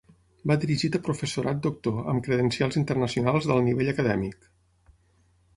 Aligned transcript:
Va 0.51 0.55
dirigit 0.61 0.95
a 0.99 1.01
professorat 1.07 1.59
doctor, 1.67 1.99
amb 2.13 2.25
credencials 2.29 2.79
internacionals 2.81 3.49
d'alt 3.51 3.67
nivell 3.71 3.93
acadèmic. 3.93 4.53